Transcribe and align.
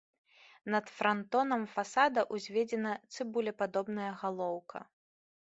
Над 0.75 0.85
франтонам 0.93 1.65
фасада 1.73 2.21
ўзведзена 2.39 2.95
цыбулепадобная 3.13 4.11
галоўка. 4.25 4.85